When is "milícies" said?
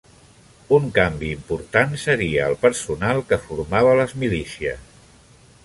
4.25-4.93